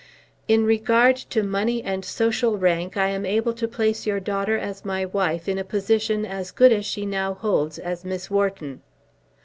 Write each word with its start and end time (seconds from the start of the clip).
"In 0.47 0.65
regard 0.65 1.15
to 1.15 1.43
money 1.43 1.83
and 1.83 2.03
social 2.03 2.57
rank 2.57 2.97
I 2.97 3.09
am 3.09 3.23
able 3.23 3.53
to 3.53 3.67
place 3.67 4.07
your 4.07 4.19
daughter 4.19 4.57
as 4.57 4.83
my 4.83 5.05
wife 5.05 5.47
in 5.47 5.59
a 5.59 5.63
position 5.63 6.25
as 6.25 6.49
good 6.49 6.71
as 6.73 6.87
she 6.87 7.05
now 7.05 7.35
holds 7.35 7.77
as 7.77 8.03
Miss 8.03 8.27
Wharton." 8.31 8.81